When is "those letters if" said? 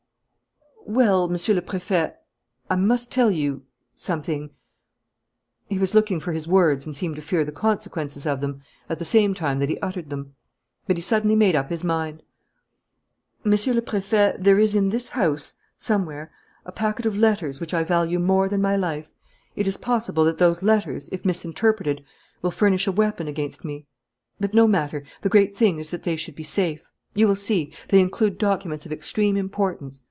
20.39-21.23